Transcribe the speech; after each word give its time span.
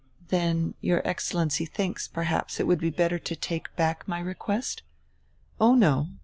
"Then 0.29 0.73
your 0.81 1.07
Excellency 1.07 1.63
thinks, 1.63 2.07
perhaps, 2.07 2.59
it 2.59 2.65
would 2.65 2.79
be 2.79 2.89
bet 2.89 3.11
ter 3.11 3.19
to 3.19 3.35
take 3.35 3.75
back 3.75 4.07
my 4.07 4.19
request!" 4.19 4.81
"Oh, 5.59 5.75
no. 5.75 6.07